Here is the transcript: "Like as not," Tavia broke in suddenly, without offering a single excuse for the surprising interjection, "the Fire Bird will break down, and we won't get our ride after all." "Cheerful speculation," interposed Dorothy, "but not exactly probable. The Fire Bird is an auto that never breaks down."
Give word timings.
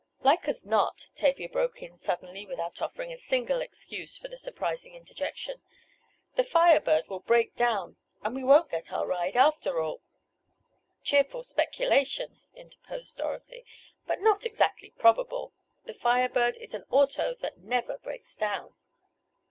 "Like 0.21 0.47
as 0.47 0.65
not," 0.65 1.11
Tavia 1.13 1.47
broke 1.47 1.83
in 1.83 1.95
suddenly, 1.95 2.43
without 2.43 2.81
offering 2.81 3.11
a 3.11 3.17
single 3.17 3.61
excuse 3.61 4.17
for 4.17 4.29
the 4.29 4.35
surprising 4.35 4.95
interjection, 4.95 5.61
"the 6.35 6.43
Fire 6.43 6.79
Bird 6.79 7.07
will 7.07 7.19
break 7.19 7.55
down, 7.55 7.97
and 8.23 8.33
we 8.33 8.43
won't 8.43 8.71
get 8.71 8.91
our 8.91 9.05
ride 9.05 9.35
after 9.35 9.79
all." 9.79 10.01
"Cheerful 11.03 11.43
speculation," 11.43 12.41
interposed 12.55 13.17
Dorothy, 13.17 13.63
"but 14.07 14.21
not 14.21 14.43
exactly 14.43 14.89
probable. 14.89 15.53
The 15.85 15.93
Fire 15.93 16.29
Bird 16.29 16.57
is 16.57 16.73
an 16.73 16.85
auto 16.89 17.35
that 17.35 17.59
never 17.59 17.99
breaks 17.99 18.35
down." 18.35 18.73